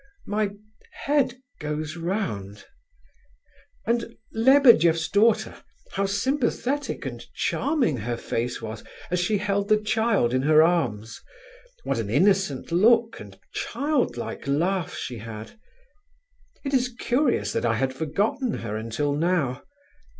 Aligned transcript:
My 0.25 0.49
head 1.03 1.37
goes 1.59 1.95
round... 1.95 2.65
And 3.85 4.15
Lebedeff's 4.33 5.07
daughter—how 5.09 6.07
sympathetic 6.07 7.05
and 7.05 7.23
charming 7.35 7.97
her 7.97 8.17
face 8.17 8.63
was 8.63 8.83
as 9.11 9.19
she 9.19 9.37
held 9.37 9.69
the 9.69 9.77
child 9.77 10.33
in 10.33 10.41
her 10.41 10.63
arms! 10.63 11.21
What 11.83 11.99
an 11.99 12.09
innocent 12.09 12.71
look 12.71 13.19
and 13.19 13.37
child 13.53 14.17
like 14.17 14.47
laugh 14.47 14.95
she 14.95 15.19
had! 15.19 15.59
It 16.65 16.73
is 16.73 16.91
curious 16.97 17.53
that 17.53 17.63
I 17.63 17.75
had 17.75 17.93
forgotten 17.93 18.55
her 18.55 18.75
until 18.75 19.13
now. 19.13 19.61